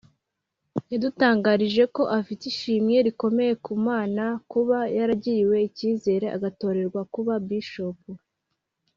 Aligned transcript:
yadutangarije 0.91 1.83
ko 1.95 2.03
afite 2.19 2.43
ishimwe 2.51 2.95
rikomeye 3.07 3.53
ku 3.65 3.73
Mana 3.87 4.23
kuba 4.51 4.77
yagiriwe 4.97 5.57
icyizere 5.69 6.25
agatorerwa 6.37 7.01
kuba 7.13 7.33
Bishop 7.47 7.99